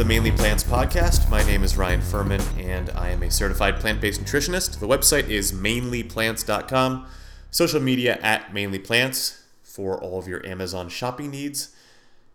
[0.00, 1.28] The Mainly Plants podcast.
[1.28, 4.80] My name is Ryan Furman, and I am a certified plant based nutritionist.
[4.80, 7.06] The website is mainlyplants.com,
[7.50, 11.76] social media at mainlyplants for all of your Amazon shopping needs.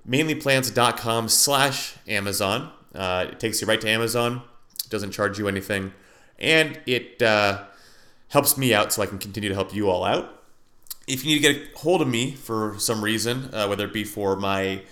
[0.07, 2.71] Mainlyplants.com slash Amazon.
[2.93, 4.43] Uh, it takes you right to Amazon,
[4.83, 5.91] it doesn't charge you anything,
[6.37, 7.63] and it uh,
[8.27, 10.43] helps me out so I can continue to help you all out.
[11.07, 13.93] If you need to get a hold of me for some reason, uh, whether it
[13.93, 14.83] be for my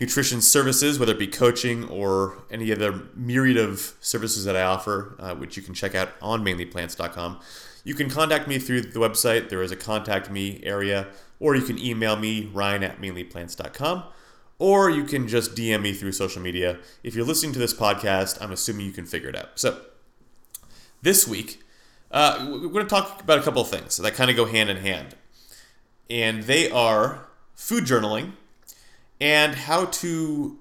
[0.00, 5.14] nutrition services, whether it be coaching or any other myriad of services that I offer,
[5.18, 7.38] uh, which you can check out on mainlyplants.com.
[7.84, 9.50] You can contact me through the website.
[9.50, 11.08] There is a contact me area,
[11.38, 14.04] or you can email me, ryan at mainlyplants.com,
[14.58, 16.78] or you can just DM me through social media.
[17.02, 19.50] If you're listening to this podcast, I'm assuming you can figure it out.
[19.58, 19.80] So,
[21.02, 21.62] this week,
[22.10, 24.68] uh, we're going to talk about a couple of things that kind of go hand
[24.68, 25.14] in hand.
[26.10, 28.32] And they are food journaling
[29.20, 30.58] and how to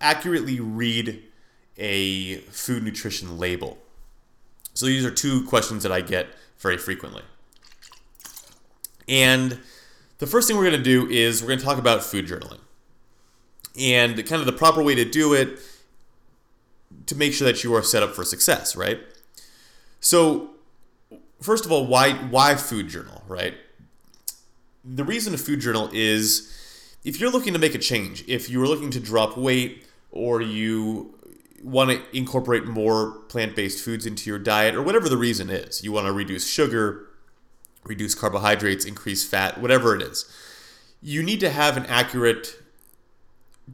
[0.00, 1.22] accurately read
[1.78, 3.78] a food nutrition label.
[4.74, 7.22] So these are two questions that I get very frequently.
[9.08, 9.58] And
[10.18, 12.60] the first thing we're going to do is we're going to talk about food journaling
[13.78, 15.58] and kind of the proper way to do it
[17.06, 19.00] to make sure that you are set up for success, right?
[20.00, 20.50] So,
[21.40, 23.54] first of all, why why food journal, right?
[24.84, 26.52] The reason a food journal is
[27.04, 31.14] if you're looking to make a change, if you're looking to drop weight or you
[31.62, 35.92] want to incorporate more plant-based foods into your diet or whatever the reason is, you
[35.92, 37.08] want to reduce sugar,
[37.84, 40.30] reduce carbohydrates, increase fat, whatever it is.
[41.00, 42.56] You need to have an accurate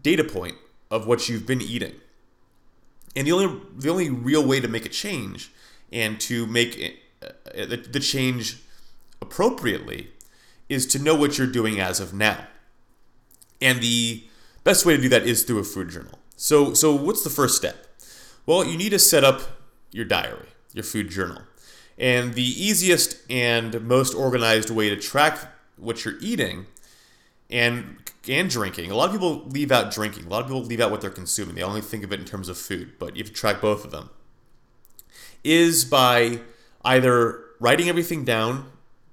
[0.01, 0.57] data point
[0.91, 1.95] of what you've been eating.
[3.17, 5.51] And the only the only real way to make a change
[5.91, 8.63] and to make it, uh, the change
[9.21, 10.11] appropriately
[10.69, 12.47] is to know what you're doing as of now.
[13.61, 14.25] And the
[14.65, 16.19] best way to do that is through a food journal.
[16.37, 17.87] So, so what's the first step?
[18.47, 19.43] Well, you need to set up
[19.91, 21.43] your diary, your food journal.
[21.99, 25.39] And the easiest and most organized way to track
[25.77, 26.67] what you're eating
[27.51, 27.97] and
[28.29, 28.91] and drinking.
[28.91, 30.27] A lot of people leave out drinking.
[30.27, 31.55] A lot of people leave out what they're consuming.
[31.55, 33.85] They only think of it in terms of food, but you have to track both
[33.85, 34.11] of them.
[35.43, 36.41] Is by
[36.85, 38.71] either writing everything down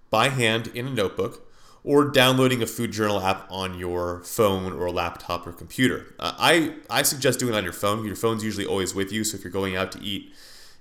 [0.10, 1.45] by hand in a notebook
[1.86, 6.16] or downloading a food journal app on your phone or laptop or computer.
[6.18, 8.04] Uh, I, I suggest doing it on your phone.
[8.06, 10.34] Your phone's usually always with you, so if you're going out to eat,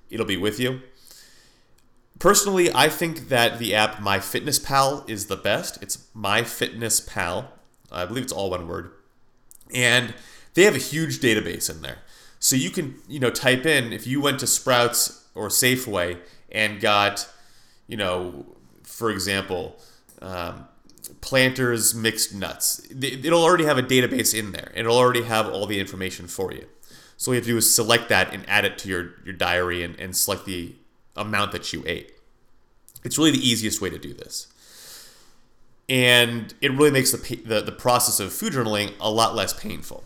[0.08, 0.80] it'll be with you.
[2.18, 5.82] Personally, I think that the app MyFitnessPal is the best.
[5.82, 7.48] It's MyFitnessPal.
[7.92, 8.90] I believe it's all one word.
[9.74, 10.14] And
[10.54, 11.98] they have a huge database in there.
[12.38, 16.18] So you can, you know, type in if you went to Sprouts or Safeway
[16.50, 17.28] and got,
[17.88, 18.46] you know,
[18.84, 19.78] for example,
[20.22, 20.66] um,
[21.20, 22.86] planters mixed nuts.
[22.90, 24.72] It'll already have a database in there.
[24.74, 26.66] It'll already have all the information for you.
[27.16, 29.34] So all you have to do is select that and add it to your, your
[29.34, 30.74] diary and, and select the
[31.16, 32.12] amount that you ate.
[33.04, 34.48] It's really the easiest way to do this.
[35.88, 40.02] And it really makes the, the, the process of food journaling a lot less painful.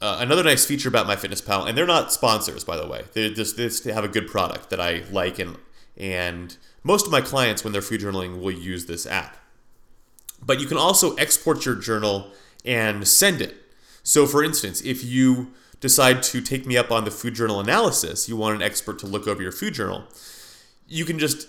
[0.00, 3.04] Uh, another nice feature about MyFitnessPal, and they're not sponsors, by the way.
[3.14, 5.56] They just, they just have a good product that I like, and
[5.96, 9.38] and most of my clients, when they're food journaling, will use this app.
[10.42, 12.30] But you can also export your journal
[12.64, 13.56] and send it.
[14.02, 18.28] So, for instance, if you decide to take me up on the food journal analysis,
[18.28, 20.04] you want an expert to look over your food journal,
[20.86, 21.48] you can just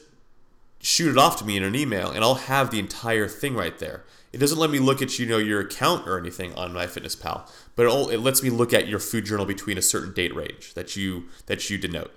[0.81, 3.77] shoot it off to me in an email and I'll have the entire thing right
[3.77, 4.03] there.
[4.33, 7.85] It doesn't let me look at you know your account or anything on MyFitnessPal, but
[7.85, 10.95] it, it lets me look at your food journal between a certain date range that
[10.95, 12.13] you that you denote.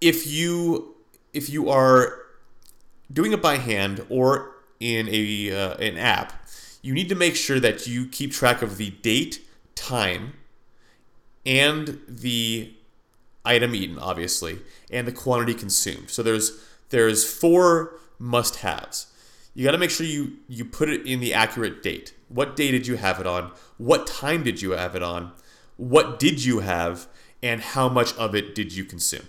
[0.00, 0.96] If you
[1.32, 2.25] if you are
[3.12, 6.32] doing it by hand or in a uh, an app,
[6.82, 9.40] you need to make sure that you keep track of the date,
[9.74, 10.34] time,
[11.44, 12.74] and the
[13.44, 14.58] item eaten, obviously,
[14.90, 16.10] and the quantity consumed.
[16.10, 19.06] So there's there's four must-haves.
[19.54, 22.14] You got to make sure you you put it in the accurate date.
[22.28, 23.52] What day did you have it on?
[23.78, 25.32] What time did you have it on?
[25.76, 27.06] What did you have?
[27.42, 29.26] And how much of it did you consume?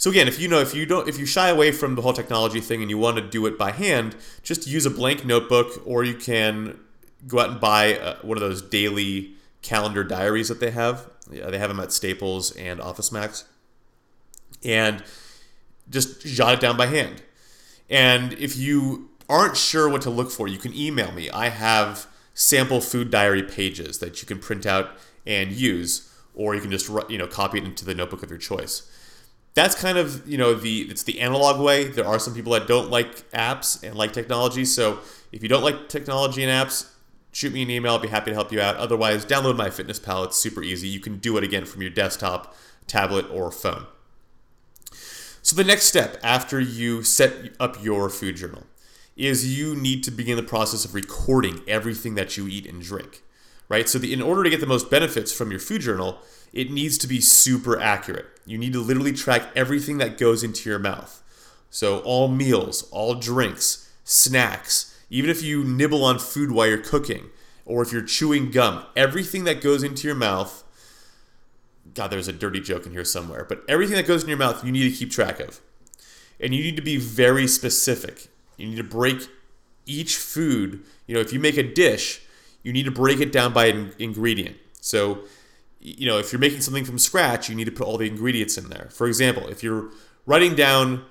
[0.00, 2.14] So again, if you know if you don't if you shy away from the whole
[2.14, 5.82] technology thing and you want to do it by hand, just use a blank notebook,
[5.84, 6.80] or you can
[7.26, 11.06] go out and buy uh, one of those daily calendar diaries that they have.
[11.30, 13.44] Yeah, they have them at Staples and Office Max,
[14.64, 15.04] and
[15.90, 17.20] just jot it down by hand.
[17.90, 21.28] And if you aren't sure what to look for, you can email me.
[21.28, 24.92] I have sample food diary pages that you can print out
[25.26, 28.38] and use, or you can just you know copy it into the notebook of your
[28.38, 28.90] choice
[29.54, 31.84] that's kind of you know the it's the analog way.
[31.84, 34.64] There are some people that don't like apps and like technology.
[34.64, 35.00] So
[35.32, 36.90] if you don't like technology and apps,
[37.32, 37.92] shoot me an email.
[37.92, 38.76] I'll be happy to help you out.
[38.76, 40.26] Otherwise, download MyFitnessPal.
[40.26, 40.88] It's super easy.
[40.88, 42.54] You can do it again from your desktop,
[42.86, 43.86] tablet, or phone.
[45.42, 48.64] So, the next step after you set up your food journal
[49.16, 53.22] is you need to begin the process of recording everything that you eat and drink,
[53.70, 53.88] right?
[53.88, 56.18] So, the, in order to get the most benefits from your food journal,
[56.52, 58.26] it needs to be super accurate.
[58.44, 61.22] You need to literally track everything that goes into your mouth.
[61.70, 67.30] So, all meals, all drinks, snacks, even if you nibble on food while you're cooking,
[67.64, 70.64] or if you're chewing gum, everything that goes into your mouth.
[71.94, 74.64] God, there's a dirty joke in here somewhere, but everything that goes in your mouth,
[74.64, 75.60] you need to keep track of.
[76.40, 78.28] And you need to be very specific.
[78.56, 79.28] You need to break
[79.86, 80.82] each food.
[81.06, 82.22] You know, if you make a dish,
[82.62, 84.56] you need to break it down by an ingredient.
[84.80, 85.20] So,
[85.80, 88.58] you know, if you're making something from scratch, you need to put all the ingredients
[88.58, 88.88] in there.
[88.90, 89.90] For example, if you're
[90.26, 91.04] writing down,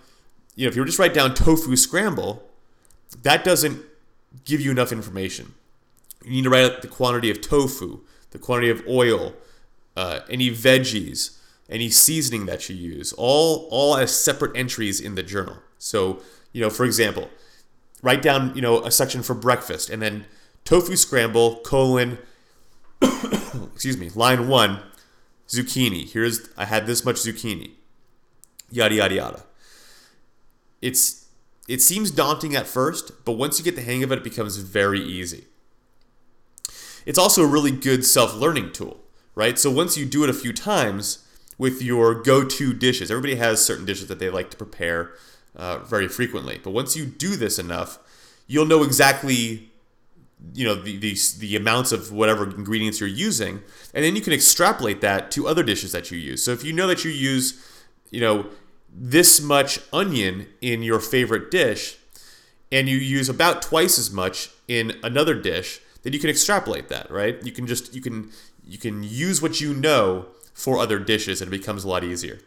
[0.56, 2.44] you know, if you just write down tofu scramble,
[3.24, 3.82] that doesn't
[4.46, 5.54] give you enough information.
[6.24, 8.02] You need to write out the quantity of tofu,
[8.32, 9.34] the quantity of oil,
[9.96, 11.38] uh, any veggies,
[11.70, 15.58] any seasoning that you use, all all as separate entries in the journal.
[15.78, 17.30] So, you know, for example,
[18.02, 20.26] write down, you know, a section for breakfast and then
[20.70, 22.20] tofu scramble colon
[23.74, 24.80] excuse me, line one,
[25.48, 26.08] zucchini.
[26.12, 27.72] Here's I had this much zucchini.
[28.70, 29.44] Yada yada yada.
[30.82, 31.28] It's
[31.68, 34.58] it seems daunting at first, but once you get the hang of it, it becomes
[34.58, 35.46] very easy.
[37.06, 39.00] It's also a really good self-learning tool,
[39.34, 39.58] right?
[39.58, 41.26] So once you do it a few times
[41.58, 45.12] with your go-to dishes, everybody has certain dishes that they like to prepare
[45.56, 46.60] uh, very frequently.
[46.64, 48.00] But once you do this enough,
[48.48, 49.69] you'll know exactly
[50.54, 53.62] you know the, the the amounts of whatever ingredients you're using
[53.94, 56.44] and then you can extrapolate that to other dishes that you use.
[56.44, 57.64] So if you know that you use
[58.10, 58.48] you know
[58.92, 61.98] this much onion in your favorite dish
[62.72, 67.12] and you use about twice as much in another dish then you can extrapolate that
[67.12, 67.44] right?
[67.44, 68.32] You can just you can
[68.66, 72.40] you can use what you know for other dishes and it becomes a lot easier.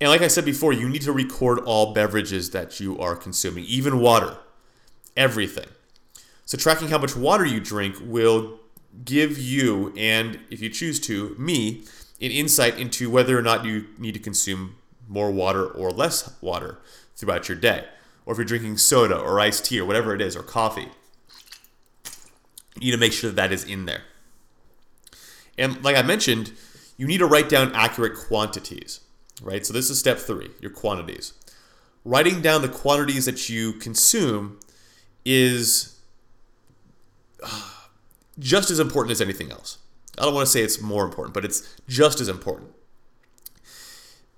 [0.00, 3.64] And like i said before you need to record all beverages that you are consuming
[3.64, 4.36] even water
[5.16, 5.68] everything
[6.46, 8.60] so, tracking how much water you drink will
[9.04, 11.82] give you, and if you choose to, me,
[12.20, 14.76] an insight into whether or not you need to consume
[15.08, 16.78] more water or less water
[17.16, 17.84] throughout your day.
[18.24, 20.88] Or if you're drinking soda or iced tea or whatever it is, or coffee,
[22.76, 24.02] you need to make sure that, that is in there.
[25.58, 26.52] And like I mentioned,
[26.96, 29.00] you need to write down accurate quantities,
[29.42, 29.66] right?
[29.66, 31.32] So, this is step three your quantities.
[32.04, 34.60] Writing down the quantities that you consume
[35.24, 35.95] is
[38.38, 39.78] just as important as anything else.
[40.18, 42.70] I don't want to say it's more important, but it's just as important.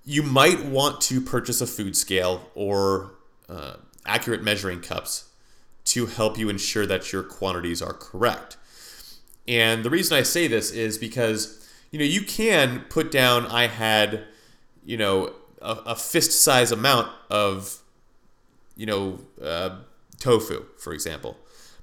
[0.03, 3.11] You might want to purchase a food scale or
[3.47, 3.75] uh,
[4.05, 5.29] accurate measuring cups
[5.85, 8.57] to help you ensure that your quantities are correct.
[9.47, 13.67] And the reason I say this is because you know you can put down I
[13.67, 14.25] had
[14.85, 17.79] you know a, a fist size amount of
[18.75, 19.77] you know uh,
[20.19, 21.37] tofu, for example,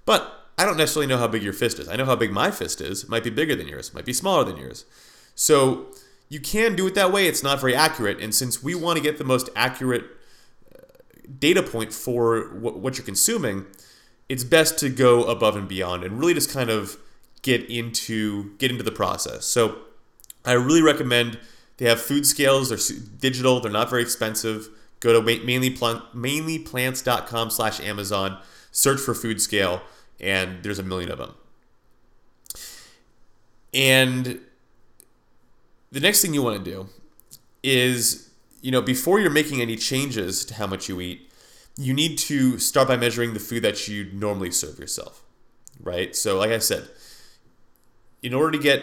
[0.04, 1.88] but I don't necessarily know how big your fist is.
[1.88, 3.04] I know how big my fist is.
[3.04, 4.86] It might be bigger than yours, might be smaller than yours.
[5.34, 5.86] So
[6.28, 7.26] you can do it that way.
[7.26, 8.20] It's not very accurate.
[8.20, 10.04] And since we want to get the most accurate
[10.74, 10.80] uh,
[11.38, 13.66] data point for what you're consuming,
[14.28, 16.96] it's best to go above and beyond and really just kind of
[17.42, 19.44] get into get into the process.
[19.44, 19.78] So
[20.44, 21.38] I really recommend
[21.76, 22.70] they have food scales.
[22.70, 22.78] They're
[23.18, 23.60] digital.
[23.60, 24.68] They're not very expensive.
[25.00, 28.38] Go to mainly mainlyplants.com slash Amazon.
[28.72, 29.82] Search for food scale
[30.20, 31.34] and there's a million of them.
[33.74, 34.40] And
[35.92, 36.88] the next thing you want to do
[37.62, 38.30] is,
[38.62, 41.30] you know, before you're making any changes to how much you eat,
[41.76, 45.22] you need to start by measuring the food that you normally serve yourself,
[45.80, 46.16] right?
[46.16, 46.88] So, like I said,
[48.22, 48.82] in order to get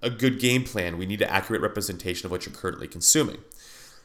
[0.00, 3.38] a good game plan, we need an accurate representation of what you're currently consuming.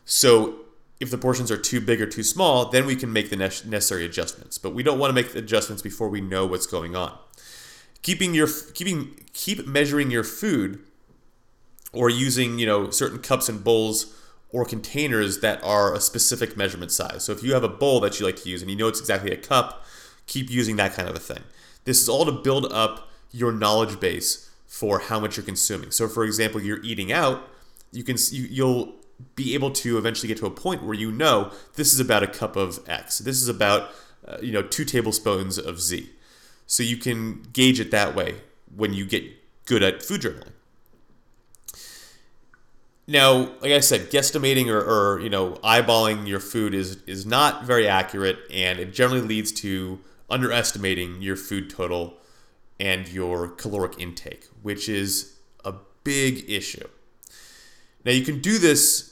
[0.05, 0.61] So,
[0.99, 4.05] if the portions are too big or too small, then we can make the necessary
[4.05, 4.57] adjustments.
[4.57, 7.17] But we don't want to make the adjustments before we know what's going on.
[8.01, 10.79] Keeping your keeping keep measuring your food
[11.93, 14.13] or using, you know, certain cups and bowls
[14.49, 17.23] or containers that are a specific measurement size.
[17.23, 18.99] So if you have a bowl that you like to use and you know it's
[18.99, 19.85] exactly a cup,
[20.25, 21.43] keep using that kind of a thing.
[21.85, 25.91] This is all to build up your knowledge base for how much you're consuming.
[25.91, 27.49] So for example, you're eating out,
[27.91, 28.95] you can you, you'll
[29.35, 32.27] be able to eventually get to a point where you know this is about a
[32.27, 33.19] cup of X.
[33.19, 33.89] This is about
[34.27, 36.09] uh, you know two tablespoons of Z.
[36.65, 38.35] So you can gauge it that way
[38.75, 39.23] when you get
[39.65, 40.51] good at food journaling.
[43.07, 47.63] Now, like I said, guesstimating or, or you know eyeballing your food is is not
[47.63, 52.17] very accurate, and it generally leads to underestimating your food total
[52.79, 56.87] and your caloric intake, which is a big issue.
[58.03, 59.06] Now, you can do this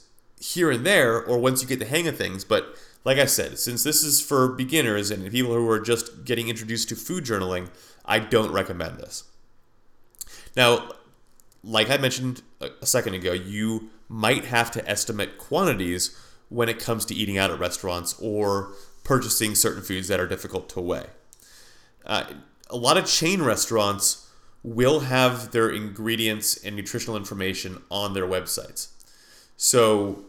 [0.54, 3.58] here and there or once you get the hang of things, but like I said,
[3.58, 7.68] since this is for beginners and people who are just getting introduced to food journaling,
[8.04, 9.24] I don't recommend this.
[10.56, 10.90] Now,
[11.62, 16.16] like I mentioned a second ago, you might have to estimate quantities
[16.48, 18.72] when it comes to eating out at restaurants or
[19.04, 21.06] purchasing certain foods that are difficult to weigh.
[22.04, 22.24] Uh,
[22.70, 24.28] a lot of chain restaurants
[24.62, 28.88] will have their ingredients and nutritional information on their websites.
[29.56, 30.24] So,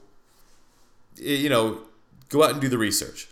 [1.18, 1.82] you know,
[2.30, 3.28] go out and do the research.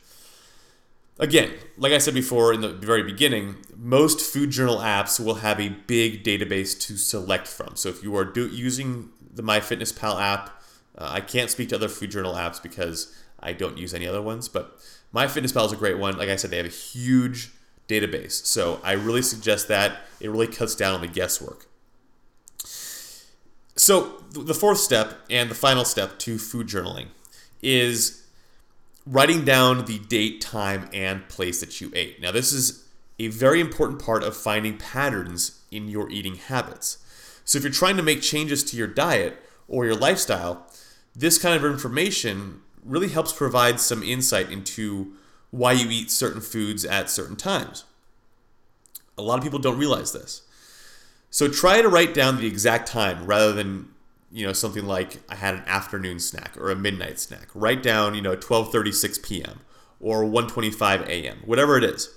[1.18, 5.62] Again, like I said before in the very beginning, most food journal apps will have
[5.62, 7.75] a big database to select from.
[7.75, 10.62] So if you are do, using the MyFitnessPal app,
[10.98, 14.22] uh, I can't speak to other food journal apps because I don't use any other
[14.22, 14.77] ones, but
[15.13, 16.18] MyFitnessPal is a great one.
[16.18, 17.51] Like I said, they have a huge
[17.88, 18.46] database.
[18.46, 20.01] So I really suggest that.
[20.20, 21.68] It really cuts down on the guesswork.
[23.77, 27.08] So the fourth step and the final step to food journaling
[27.65, 28.24] is
[29.07, 32.22] writing down the date, time, and place that you ate.
[32.22, 32.86] Now, this is
[33.19, 37.00] a very important part of finding patterns in your eating habits.
[37.43, 40.67] So, if you're trying to make changes to your diet or your lifestyle,
[41.15, 45.13] this kind of information really helps provide some insight into
[45.50, 47.86] why you eat certain foods at certain times.
[49.17, 50.43] A lot of people don't realize this.
[51.29, 53.89] So, try to write down the exact time rather than
[54.36, 57.48] you know something like I had an afternoon snack or a midnight snack.
[57.56, 59.62] Write down you know 12:36 p.m.
[60.01, 61.38] or 1:25 a.m.
[61.46, 62.13] whatever it is.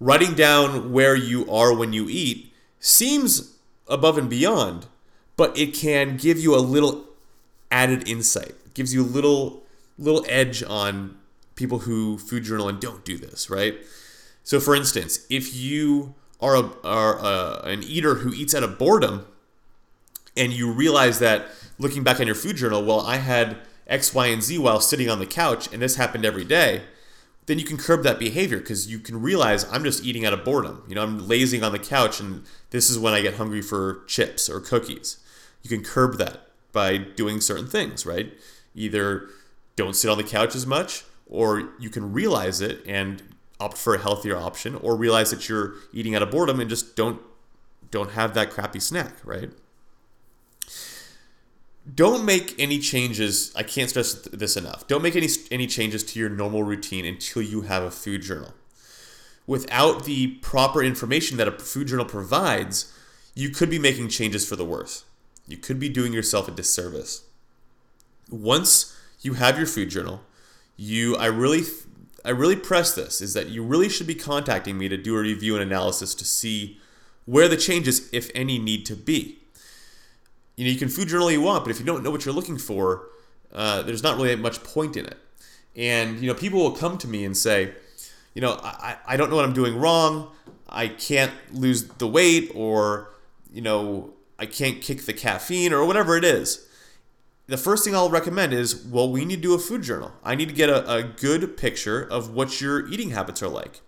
[0.00, 4.86] Writing down where you are when you eat seems above and beyond,
[5.36, 7.04] but it can give you a little
[7.70, 8.54] added insight.
[8.64, 9.62] It gives you a little
[9.98, 11.18] little edge on
[11.54, 13.76] people who food journal and don't do this, right?
[14.42, 18.78] So for instance, if you are, a, are a, an eater who eats out of
[18.78, 19.26] boredom,
[20.40, 21.46] and you realize that
[21.78, 25.10] looking back on your food journal, well, I had X, Y, and Z while sitting
[25.10, 26.82] on the couch, and this happened every day,
[27.44, 30.44] then you can curb that behavior because you can realize I'm just eating out of
[30.44, 30.82] boredom.
[30.88, 34.02] You know, I'm lazing on the couch, and this is when I get hungry for
[34.06, 35.18] chips or cookies.
[35.62, 38.32] You can curb that by doing certain things, right?
[38.74, 39.28] Either
[39.76, 43.22] don't sit on the couch as much, or you can realize it and
[43.58, 46.96] opt for a healthier option, or realize that you're eating out of boredom and just
[46.96, 47.20] don't
[47.90, 49.50] don't have that crappy snack, right?
[51.94, 53.52] Don't make any changes.
[53.56, 54.86] I can't stress this enough.
[54.86, 58.54] Don't make any any changes to your normal routine until you have a food journal.
[59.46, 62.92] Without the proper information that a food journal provides,
[63.34, 65.04] you could be making changes for the worse.
[65.46, 67.24] You could be doing yourself a disservice.
[68.30, 70.20] Once you have your food journal,
[70.76, 71.62] you I really
[72.24, 75.20] I really press this is that you really should be contacting me to do a
[75.20, 76.78] review and analysis to see
[77.24, 79.39] where the changes if any need to be
[80.60, 82.26] you know, you can food journal all you want, but if you don't know what
[82.26, 83.08] you're looking for,
[83.54, 85.16] uh, there's not really much point in it.
[85.74, 87.72] And you know, people will come to me and say,
[88.34, 90.30] you know, I, I don't know what I'm doing wrong.
[90.68, 93.10] I can't lose the weight, or
[93.50, 96.68] you know, I can't kick the caffeine, or whatever it is.
[97.46, 100.12] The first thing I'll recommend is, well, we need to do a food journal.
[100.22, 103.80] I need to get a, a good picture of what your eating habits are like.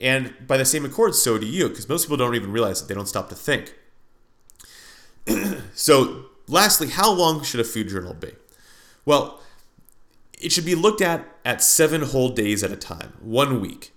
[0.00, 2.88] And by the same accord, so do you, because most people don't even realize that
[2.88, 3.74] they don't stop to think.
[5.74, 8.32] so, lastly, how long should a food journal be?
[9.04, 9.40] Well,
[10.40, 13.92] it should be looked at at seven whole days at a time, one week.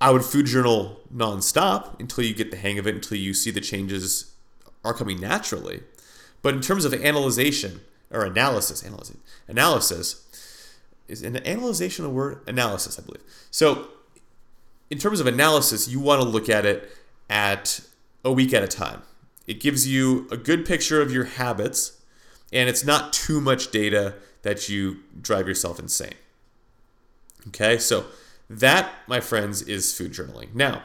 [0.00, 3.50] I would food journal nonstop until you get the hang of it, until you see
[3.50, 4.32] the changes
[4.84, 5.82] are coming naturally.
[6.42, 7.80] But in terms of analyzation
[8.10, 9.16] or analysis, analysis,
[9.48, 10.22] analysis
[11.08, 12.40] is an analyzation a word?
[12.46, 13.22] Analysis, I believe.
[13.50, 13.88] So,
[14.90, 16.90] in terms of analysis, you want to look at it
[17.28, 17.80] at
[18.24, 19.02] a week at a time.
[19.46, 22.00] It gives you a good picture of your habits,
[22.52, 26.14] and it's not too much data that you drive yourself insane.
[27.48, 28.06] Okay, so
[28.50, 30.54] that, my friends, is food journaling.
[30.54, 30.82] Now,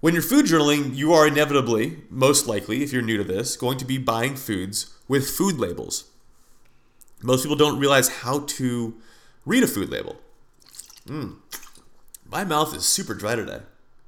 [0.00, 3.78] when you're food journaling, you are inevitably, most likely, if you're new to this, going
[3.78, 6.10] to be buying foods with food labels.
[7.22, 8.94] Most people don't realize how to
[9.46, 10.16] read a food label.
[11.06, 11.36] Mm.
[12.26, 13.60] My mouth is super dry today.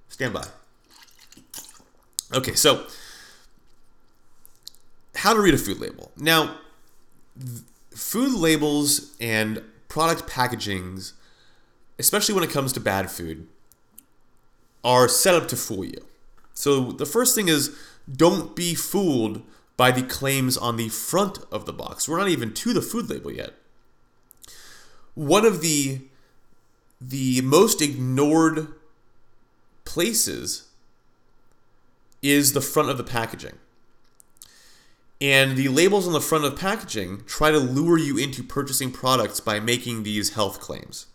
[0.08, 0.46] Stand by.
[2.34, 2.86] Okay, so
[5.16, 6.12] how to read a food label.
[6.16, 6.58] Now,
[7.94, 11.12] food labels and product packagings,
[11.98, 13.46] especially when it comes to bad food,
[14.84, 16.04] are set up to fool you.
[16.54, 17.76] So the first thing is
[18.10, 19.42] don't be fooled
[19.76, 22.08] by the claims on the front of the box.
[22.08, 23.54] We're not even to the food label yet.
[25.14, 26.00] One of the
[27.00, 28.68] the most ignored
[29.84, 30.65] places
[32.30, 33.58] is the front of the packaging.
[35.20, 39.40] And the labels on the front of packaging try to lure you into purchasing products
[39.40, 41.06] by making these health claims.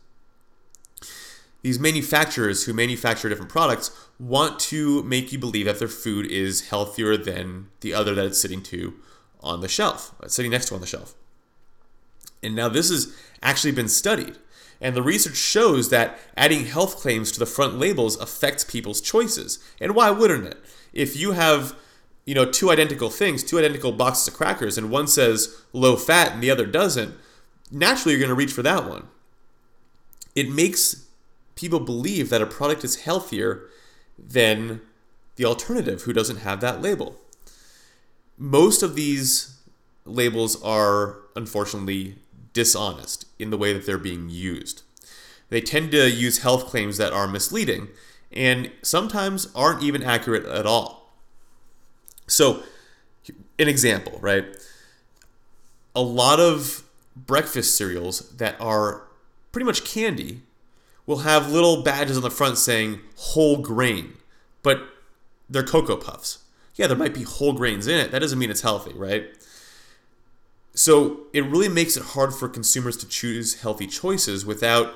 [1.61, 6.69] These manufacturers who manufacture different products want to make you believe that their food is
[6.69, 8.95] healthier than the other that it's sitting to
[9.41, 11.13] on the shelf, uh, sitting next to on the shelf.
[12.41, 14.37] And now this has actually been studied.
[14.79, 19.59] And the research shows that adding health claims to the front labels affects people's choices.
[19.79, 20.57] And why wouldn't it?
[20.93, 21.75] If you have,
[22.25, 26.33] you know, two identical things, two identical boxes of crackers, and one says low fat
[26.33, 27.15] and the other doesn't,
[27.71, 29.07] naturally you're going to reach for that one.
[30.35, 31.07] It makes
[31.55, 33.69] people believe that a product is healthier
[34.17, 34.81] than
[35.35, 37.15] the alternative who doesn't have that label.
[38.37, 39.57] Most of these
[40.05, 42.15] labels are unfortunately
[42.53, 44.83] dishonest in the way that they're being used.
[45.49, 47.89] They tend to use health claims that are misleading
[48.33, 51.11] and sometimes aren't even accurate at all.
[52.27, 52.63] So,
[53.59, 54.45] an example, right?
[55.95, 56.83] A lot of
[57.15, 59.03] breakfast cereals that are
[59.51, 60.41] pretty much candy
[61.05, 64.13] will have little badges on the front saying whole grain,
[64.63, 64.81] but
[65.49, 66.39] they're Cocoa Puffs.
[66.75, 68.11] Yeah, there might be whole grains in it.
[68.11, 69.25] That doesn't mean it's healthy, right?
[70.73, 74.93] So it really makes it hard for consumers to choose healthy choices without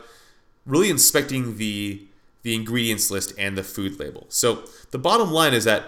[0.66, 2.08] really inspecting the
[2.46, 4.28] the ingredients list and the food label.
[4.30, 5.88] So the bottom line is that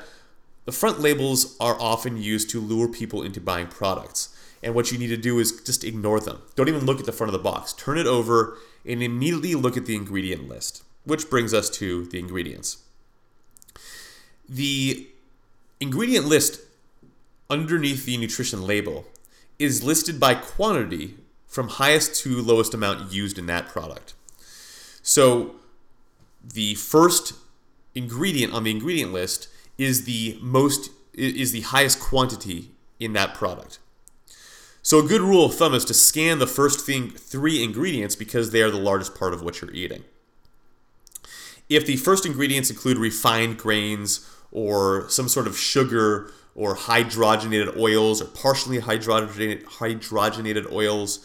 [0.66, 4.36] the front labels are often used to lure people into buying products.
[4.64, 6.42] And what you need to do is just ignore them.
[6.56, 7.74] Don't even look at the front of the box.
[7.74, 12.18] Turn it over and immediately look at the ingredient list, which brings us to the
[12.18, 12.78] ingredients.
[14.50, 15.08] The
[15.80, 16.62] ingredient list
[17.52, 19.06] underneath the nutrition label
[19.60, 24.16] is listed by quantity from highest to lowest amount used in that product.
[25.04, 25.58] So
[26.54, 27.34] the first
[27.96, 33.80] ingredient on the ingredient list is the most is the highest quantity in that product.
[34.84, 38.52] So a good rule of thumb is to scan the first thing, three ingredients because
[38.52, 40.04] they are the largest part of what you're eating.
[41.70, 48.22] If the first ingredients include refined grains or some sort of sugar or hydrogenated oils
[48.22, 51.20] or partially hydrogenated, hydrogenated oils,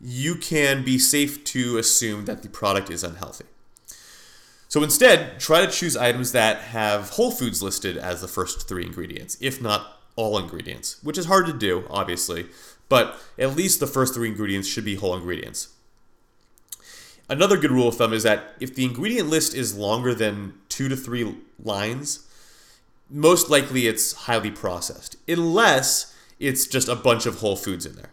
[0.00, 3.46] you can be safe to assume that the product is unhealthy.
[4.70, 8.86] So instead, try to choose items that have whole foods listed as the first three
[8.86, 12.46] ingredients, if not all ingredients, which is hard to do, obviously,
[12.88, 15.70] but at least the first three ingredients should be whole ingredients.
[17.28, 20.88] Another good rule of thumb is that if the ingredient list is longer than two
[20.88, 22.28] to three lines,
[23.10, 28.10] most likely it's highly processed, unless it's just a bunch of whole foods in there.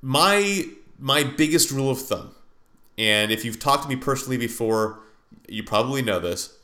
[0.00, 0.64] My
[0.98, 2.33] my biggest rule of thumb,
[2.98, 5.00] and if you've talked to me personally before,
[5.48, 6.56] you probably know this.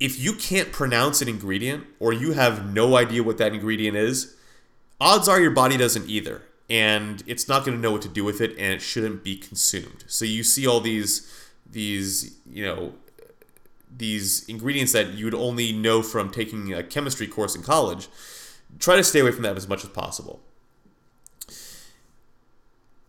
[0.00, 4.36] If you can't pronounce an ingredient or you have no idea what that ingredient is,
[5.00, 6.42] odds are your body doesn't either.
[6.68, 9.36] And it's not going to know what to do with it and it shouldn't be
[9.36, 10.04] consumed.
[10.06, 11.30] So you see all these
[11.70, 12.94] these, you know,
[13.96, 18.08] these ingredients that you would only know from taking a chemistry course in college,
[18.78, 20.40] try to stay away from that as much as possible.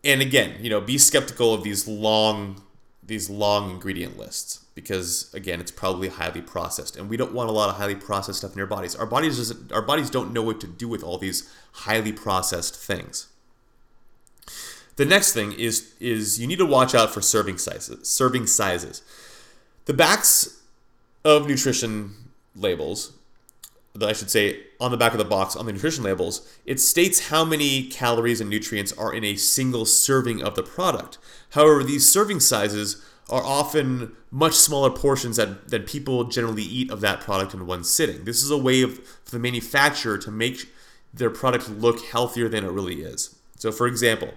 [0.06, 2.62] And again, you know, be skeptical of these long
[3.08, 7.52] these long ingredient lists because again, it's probably highly processed and we don't want a
[7.52, 8.96] lot of highly processed stuff in our bodies.
[8.96, 12.76] Our bodies just, our bodies don't know what to do with all these highly processed
[12.76, 13.28] things.
[14.96, 18.08] The next thing is is you need to watch out for serving sizes.
[18.08, 19.02] Serving sizes.
[19.86, 20.62] The backs
[21.24, 22.16] of nutrition
[22.56, 23.14] labels,
[23.94, 26.80] that I should say on the back of the box on the nutrition labels, it
[26.80, 31.18] states how many calories and nutrients are in a single serving of the product.
[31.52, 37.02] However, these serving sizes are often much smaller portions that, that people generally eat of
[37.02, 38.26] that product in one sitting.
[38.26, 40.70] This is a way of, for the manufacturer to make
[41.14, 43.36] their product look healthier than it really is.
[43.58, 44.34] So, for example,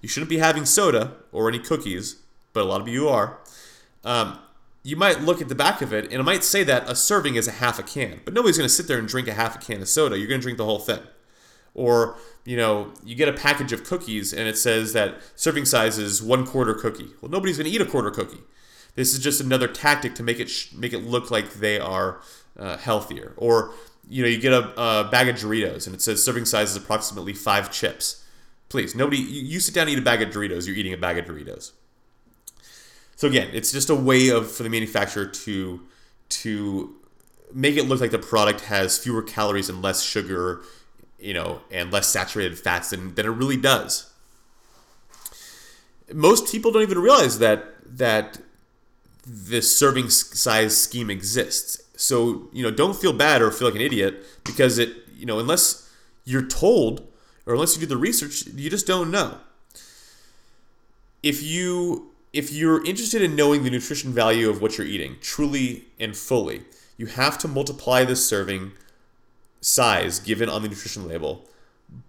[0.00, 2.16] you shouldn't be having soda or any cookies,
[2.52, 3.38] but a lot of you are.
[4.02, 4.38] Um,
[4.86, 7.34] you might look at the back of it and it might say that a serving
[7.34, 9.56] is a half a can, but nobody's going to sit there and drink a half
[9.56, 10.16] a can of soda.
[10.16, 11.00] You're going to drink the whole thing.
[11.74, 15.98] Or, you know, you get a package of cookies and it says that serving size
[15.98, 17.08] is one quarter cookie.
[17.20, 18.44] Well, nobody's going to eat a quarter cookie.
[18.94, 22.20] This is just another tactic to make it sh- make it look like they are
[22.56, 23.34] uh, healthier.
[23.36, 23.74] Or,
[24.08, 26.76] you know, you get a, a, bag of Doritos and it says serving size is
[26.76, 28.24] approximately five chips.
[28.68, 30.96] Please, nobody, you, you sit down and eat a bag of Doritos, you're eating a
[30.96, 31.72] bag of Doritos.
[33.16, 35.80] So again, it's just a way of for the manufacturer to
[36.28, 36.94] to
[37.52, 40.62] make it look like the product has fewer calories and less sugar,
[41.18, 44.12] you know, and less saturated fats than, than it really does.
[46.12, 47.64] Most people don't even realize that
[47.98, 48.38] that
[49.26, 51.82] this serving size scheme exists.
[51.96, 55.38] So, you know, don't feel bad or feel like an idiot because it, you know,
[55.38, 55.90] unless
[56.24, 57.00] you're told
[57.46, 59.38] or unless you do the research, you just don't know.
[61.22, 65.84] If you if you're interested in knowing the nutrition value of what you're eating truly
[65.98, 66.62] and fully,
[66.98, 68.72] you have to multiply the serving
[69.62, 71.48] size given on the nutrition label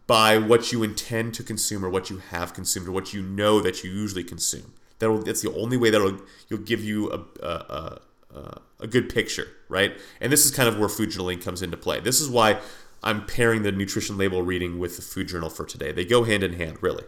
[0.05, 3.61] by what you intend to consume or what you have consumed or what you know
[3.61, 4.73] that you usually consume.
[4.99, 8.01] That'll, that's the only way that'll you'll give you a, a,
[8.35, 9.93] a, a good picture, right?
[10.19, 12.01] And this is kind of where food journaling comes into play.
[12.01, 12.59] This is why
[13.01, 15.93] I'm pairing the nutrition label reading with the food journal for today.
[15.93, 17.05] They go hand in hand, really.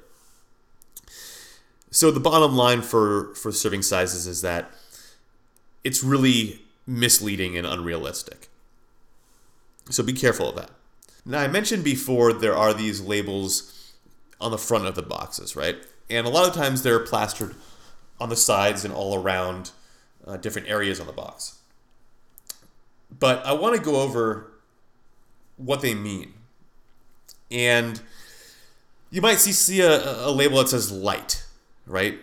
[1.91, 4.71] So the bottom line for for serving sizes is that
[5.84, 8.49] it's really misleading and unrealistic.
[9.89, 10.71] So be careful of that.
[11.25, 13.93] Now I mentioned before there are these labels
[14.39, 15.78] on the front of the boxes, right?
[16.10, 17.56] And a lot of times they're plastered
[18.19, 19.71] on the sides and all around
[20.25, 21.60] uh, different areas on the box.
[23.17, 24.52] But I want to go over
[25.58, 26.34] what they mean.
[27.52, 28.02] And
[29.10, 31.43] you might see, see a, a label that says light,
[31.89, 32.19] right?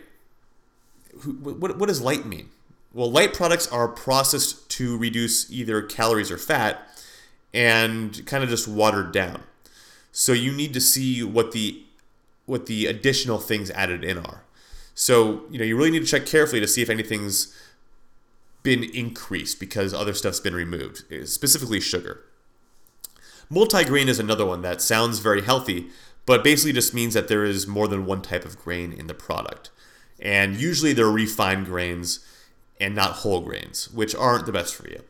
[1.41, 2.49] What, what does light mean?
[2.95, 6.89] Well, light products are processed to reduce either calories or fat
[7.53, 9.43] and kind of just watered down.
[10.13, 11.83] So you need to see what the
[12.47, 14.45] what the additional things added in are.
[14.95, 17.55] So, you know, you really need to check carefully to see if anything's
[18.63, 22.23] been increased because other stuff's been removed, specifically sugar.
[23.51, 25.89] Multigrain is another one that sounds very healthy,
[26.27, 29.15] but basically just means that there is more than one type of grain in the
[29.15, 29.71] product.
[30.19, 32.21] And usually they're refined grains
[32.81, 35.03] and not whole grains, which aren't the best for you.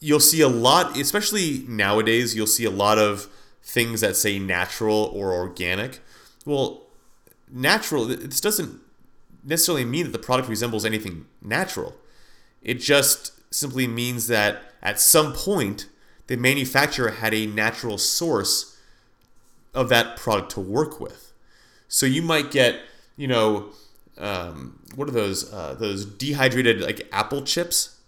[0.00, 3.28] You'll see a lot, especially nowadays, you'll see a lot of
[3.62, 6.00] things that say natural or organic.
[6.44, 6.82] Well,
[7.50, 8.80] natural, this doesn't
[9.42, 11.94] necessarily mean that the product resembles anything natural.
[12.62, 15.88] It just simply means that at some point,
[16.26, 18.75] the manufacturer had a natural source
[19.76, 21.32] of that product to work with.
[21.86, 22.80] So you might get,
[23.16, 23.70] you know,
[24.18, 25.52] um, what are those?
[25.52, 27.98] Uh, those dehydrated like apple chips,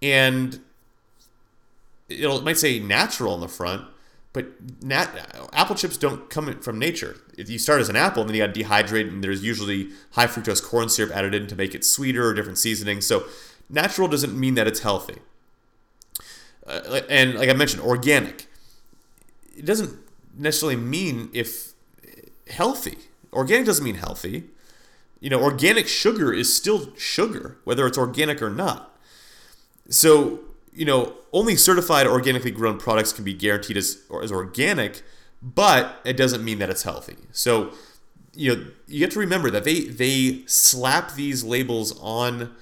[0.00, 0.58] and
[2.08, 3.84] it'll, it might say natural on the front,
[4.32, 4.46] but
[4.82, 5.10] nat-
[5.52, 7.16] apple chips don't come from nature.
[7.36, 9.90] If you start as an apple, and then you got to dehydrate, and there's usually
[10.12, 13.06] high fructose corn syrup added in to make it sweeter or different seasonings.
[13.06, 13.26] So
[13.68, 15.18] natural doesn't mean that it's healthy.
[16.66, 18.46] Uh, and like I mentioned, organic.
[19.54, 20.05] It doesn't
[20.36, 21.72] necessarily mean if
[22.48, 22.98] healthy.
[23.32, 24.44] Organic doesn't mean healthy.
[25.20, 28.96] You know, organic sugar is still sugar, whether it's organic or not.
[29.88, 30.40] So
[30.76, 35.02] you know, only certified organically grown products can be guaranteed as, as organic,
[35.42, 37.16] but it doesn't mean that it's healthy.
[37.32, 37.72] So,
[38.34, 42.54] you know, you have to remember that they they slap these labels on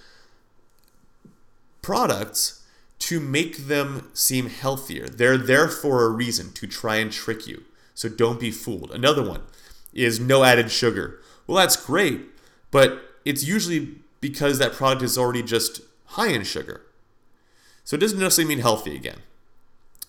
[1.83, 2.64] products
[3.05, 5.07] to make them seem healthier.
[5.07, 7.65] They're there for a reason to try and trick you.
[7.95, 8.91] So don't be fooled.
[8.93, 9.43] Another one
[9.93, 11.21] is no added sugar.
[11.47, 12.23] Well, that's great,
[12.71, 16.81] but it's usually because that product is already just high in sugar.
[17.85, 19.19] So it doesn't necessarily mean healthy again.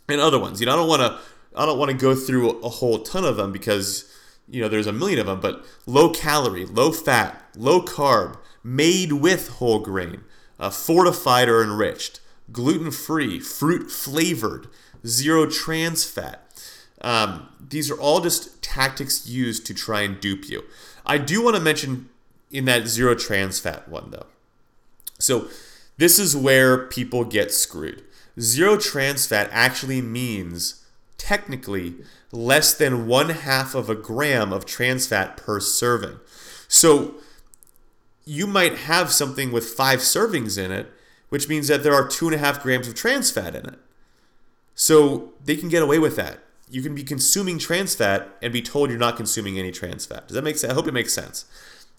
[0.08, 1.20] And other ones, you know, I don't want to
[1.58, 4.10] I don't want to go through a whole ton of them because
[4.48, 9.12] you know there's a million of them, but low calorie, low fat, low carb, made
[9.12, 10.24] with whole grain,
[10.60, 14.68] uh, fortified or enriched, gluten free, fruit flavored,
[15.06, 16.42] zero trans fat.
[17.02, 20.64] Um, these are all just tactics used to try and dupe you.
[21.06, 22.10] I do want to mention
[22.52, 24.28] in that zero trans fat one though.
[25.20, 25.48] So
[25.98, 28.04] this is where people get screwed.
[28.40, 30.86] Zero trans fat actually means,
[31.18, 31.96] technically,
[32.32, 36.20] less than one half of a gram of trans fat per serving.
[36.68, 37.16] So
[38.26, 40.92] you might have something with five servings in it,
[41.30, 43.80] which means that there are two and a half grams of trans fat in it.
[44.76, 46.40] So they can get away with that.
[46.70, 50.28] You can be consuming trans fat and be told you're not consuming any trans fat.
[50.28, 50.72] Does that make sense?
[50.72, 51.46] I hope it makes sense.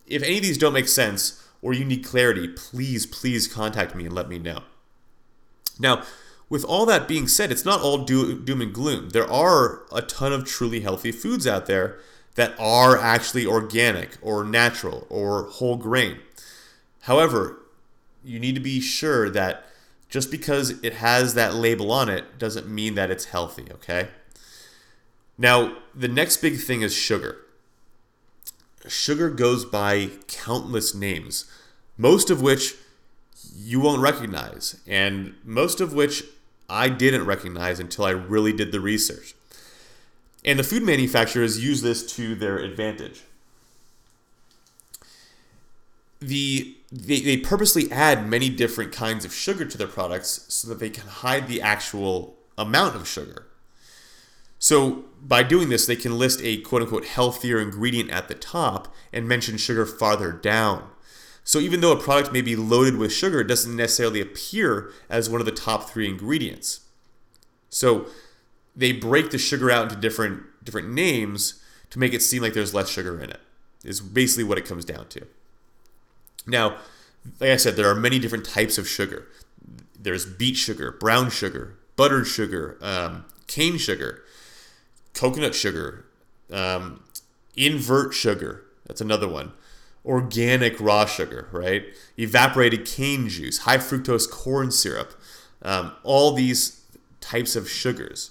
[0.07, 4.05] If any of these don't make sense, or you need clarity, please, please contact me
[4.05, 4.63] and let me know.
[5.79, 6.03] Now,
[6.49, 9.11] with all that being said, it's not all doom and gloom.
[9.11, 11.99] There are a ton of truly healthy foods out there
[12.37, 16.19] that are actually organic or natural or whole grain.
[17.03, 17.59] However,
[18.27, 19.65] you need to be sure that
[20.09, 24.09] just because it has that label on it doesn't mean that it's healthy, okay?
[25.39, 27.39] Now, the next big thing is sugar
[28.89, 31.51] sugar goes by countless names,
[31.99, 32.77] most of which
[33.53, 36.23] you won't recognize, and most of which
[36.71, 39.35] I didn't recognize until I really did the research.
[40.45, 43.25] And the food manufacturers use this to their advantage.
[46.21, 50.79] the they, they purposely add many different kinds of sugar to their products so that
[50.79, 53.47] they can hide the actual amount of sugar.
[54.59, 58.95] So by doing this, they can list a quote unquote healthier ingredient at the top
[59.13, 60.89] and mention sugar farther down.
[61.45, 65.31] So even though a product may be loaded with sugar, it doesn't necessarily appear as
[65.31, 66.81] one of the top three ingredients.
[67.69, 68.07] So
[68.75, 72.75] they break the sugar out into different different names to make it seem like there's
[72.75, 73.41] less sugar in it.
[73.85, 75.27] Is basically what it comes down to.
[76.47, 76.79] Now,
[77.41, 79.27] like I said, there are many different types of sugar.
[79.99, 84.23] There's beet sugar, brown sugar, buttered sugar, um, cane sugar,
[85.15, 86.07] coconut sugar,
[86.53, 87.03] um,
[87.57, 88.65] invert sugar.
[88.87, 89.53] That's another one.
[90.05, 91.85] Organic raw sugar, right?
[92.17, 95.15] Evaporated cane juice, high fructose corn syrup.
[95.63, 96.85] Um, all these
[97.21, 98.31] types of sugars.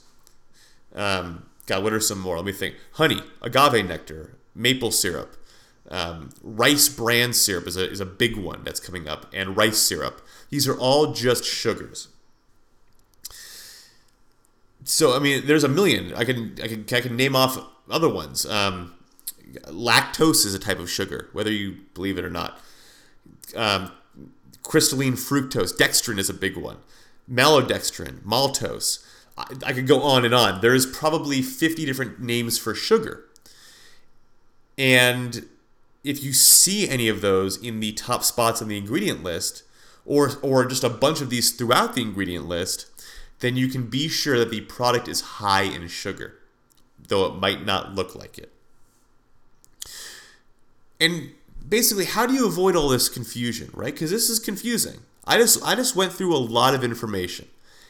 [0.96, 2.38] Um, God, what are some more?
[2.38, 2.76] Let me think.
[2.94, 5.36] Honey, agave nectar, maple syrup,
[5.90, 9.78] um, rice bran syrup is a, is a big one that's coming up, and rice
[9.78, 10.22] syrup.
[10.50, 12.08] These are all just sugars.
[14.84, 16.14] So I mean, there's a million.
[16.14, 17.58] I can I can I can name off
[17.90, 18.46] other ones.
[18.46, 18.94] Um,
[19.66, 22.60] lactose is a type of sugar, whether you believe it or not.
[23.56, 23.92] Um,
[24.64, 26.78] crystalline fructose, dextrin is a big one.
[27.32, 29.06] Maltodextrin, maltose.
[29.38, 30.62] I, I could go on and on.
[30.62, 33.26] There is probably 50 different names for sugar.
[34.78, 35.48] And
[36.06, 39.64] if you see any of those in the top spots on the ingredient list,
[40.06, 42.86] or, or just a bunch of these throughout the ingredient list,
[43.40, 46.36] then you can be sure that the product is high in sugar,
[47.08, 48.52] though it might not look like it.
[51.00, 51.32] And
[51.68, 53.94] basically, how do you avoid all this confusion, right?
[53.94, 55.00] Because this is confusing.
[55.26, 57.48] I just I just went through a lot of information,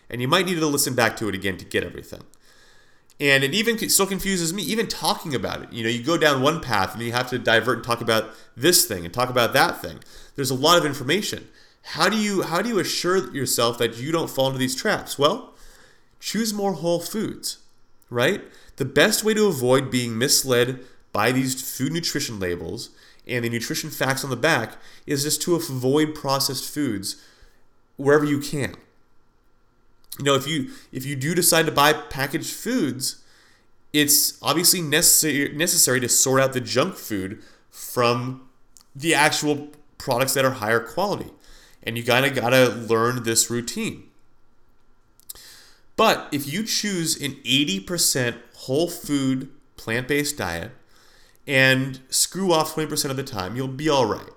[0.09, 2.21] and you might need to listen back to it again to get everything.
[3.19, 5.71] And it even still confuses me, even talking about it.
[5.71, 8.31] You know, you go down one path and you have to divert and talk about
[8.57, 9.99] this thing and talk about that thing.
[10.35, 11.47] There's a lot of information.
[11.83, 15.17] How do you how do you assure yourself that you don't fall into these traps?
[15.17, 15.53] Well,
[16.19, 17.59] choose more whole foods,
[18.09, 18.41] right?
[18.75, 20.79] The best way to avoid being misled
[21.13, 22.89] by these food nutrition labels
[23.25, 27.23] and the nutrition facts on the back is just to avoid processed foods
[27.95, 28.75] wherever you can
[30.19, 33.21] you know if you if you do decide to buy packaged foods
[33.93, 38.47] it's obviously necessary necessary to sort out the junk food from
[38.95, 41.31] the actual products that are higher quality.
[41.83, 44.09] And you kind of got to learn this routine.
[45.95, 50.71] But if you choose an 80% whole food plant-based diet
[51.47, 54.31] and screw off 20% of the time you'll be all right.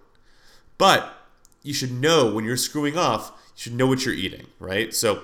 [0.77, 1.15] But
[1.63, 4.95] you should know when you're screwing off you should know what you're eating right?
[4.95, 5.23] So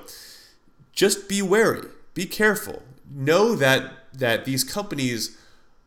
[0.95, 2.83] just be wary, be careful.
[3.11, 5.37] Know that that these companies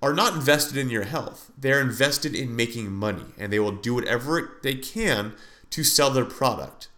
[0.02, 1.52] are not invested in your health.
[1.58, 5.34] They're invested in making money and they will do whatever they can
[5.72, 6.90] to sell their product.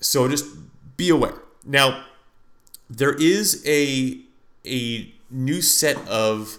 [0.00, 0.46] So just
[0.96, 1.42] be aware.
[1.64, 2.04] Now,
[2.88, 4.20] there is a
[4.64, 6.58] a new set of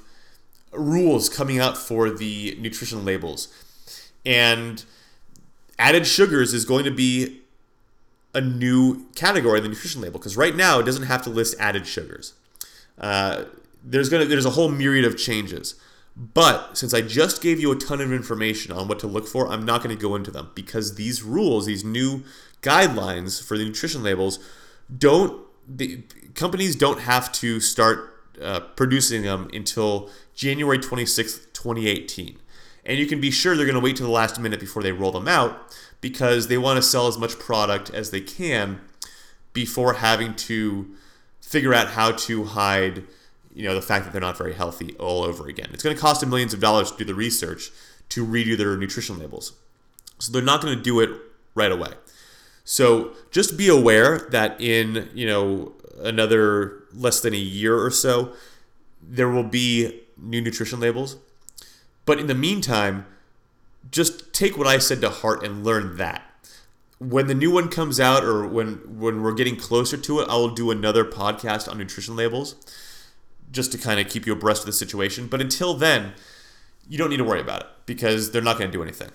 [0.72, 3.48] rules coming out for the nutrition labels.
[4.26, 4.84] And
[5.80, 7.41] added sugars is going to be
[8.38, 11.56] a new category in the nutrition label because right now it doesn't have to list
[11.60, 12.34] added sugars.
[13.00, 13.45] Uh,
[13.84, 15.76] there's gonna there's a whole myriad of changes.
[16.15, 19.47] But since I just gave you a ton of information on what to look for,
[19.47, 22.23] I'm not going to go into them because these rules, these new
[22.63, 24.39] guidelines for the nutrition labels,
[24.95, 32.38] don't the companies don't have to start uh, producing them until January 26th, 2018.
[32.88, 34.91] And you can be sure they're going to wait to the last minute before they
[34.91, 38.80] roll them out because they want to sell as much product as they can
[39.54, 40.89] before having to
[41.41, 43.04] figure out how to hide
[43.54, 45.69] you know the fact that they're not very healthy all over again.
[45.73, 47.71] It's going to cost them millions of dollars to do the research
[48.10, 49.54] to redo their nutrition labels.
[50.19, 51.10] So they're not going to do it
[51.56, 51.89] right away.
[52.63, 58.34] So just be aware that in, you know, another less than a year or so
[59.02, 61.17] there will be new nutrition labels.
[62.08, 63.06] But in the meantime,
[63.91, 66.24] just take what I said to heart and learn that.
[67.00, 70.36] When the new one comes out or when when we're getting closer to it, I
[70.38, 72.56] will do another podcast on nutrition labels
[73.52, 75.28] just to kind of keep you abreast of the situation.
[75.28, 76.13] But until then,
[76.89, 79.12] you don't need to worry about it because they're not going to do anything.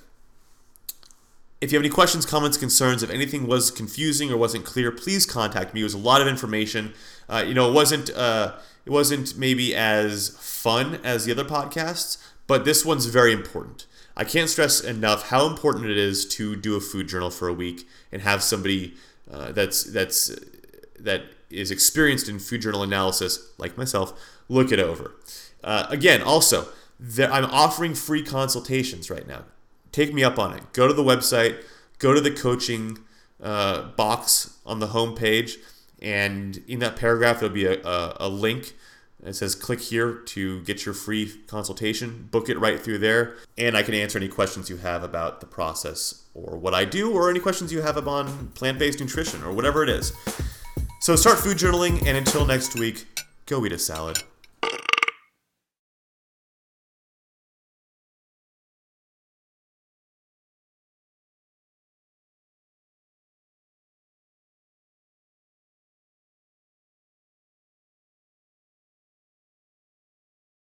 [1.62, 5.24] If you have any questions, comments, concerns, if anything was confusing or wasn't clear, please
[5.24, 5.80] contact me.
[5.80, 6.92] It was a lot of information.
[7.28, 12.18] Uh, you know, it wasn't uh, it wasn't maybe as fun as the other podcasts,
[12.46, 13.86] but this one's very important.
[14.16, 17.54] I can't stress enough how important it is to do a food journal for a
[17.54, 18.94] week and have somebody
[19.30, 20.30] uh, that's that's
[20.98, 24.12] that is experienced in food journal analysis, like myself,
[24.48, 25.12] look it over.
[25.62, 26.68] Uh, again, also,
[27.18, 29.44] I'm offering free consultations right now.
[29.92, 30.72] take me up on it.
[30.72, 31.62] Go to the website,
[31.98, 32.98] go to the coaching
[33.42, 35.56] uh, box on the homepage,
[36.00, 38.72] and in that paragraph, there'll be a, a, a link.
[39.24, 42.28] It says click here to get your free consultation.
[42.30, 45.46] Book it right through there, and I can answer any questions you have about the
[45.46, 49.52] process or what I do, or any questions you have on plant based nutrition or
[49.52, 50.12] whatever it is.
[51.00, 53.06] So start food journaling, and until next week,
[53.46, 54.22] go eat a salad.